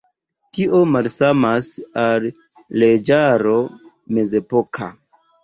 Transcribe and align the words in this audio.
Tio 0.57 0.77
malsamas 0.95 1.67
al 2.05 2.25
leĝaro 2.85 3.55
mezepoka. 4.19 4.91